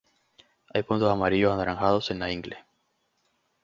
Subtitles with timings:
[0.73, 2.65] Hay puntos amarillos-anaranjados en la ingle.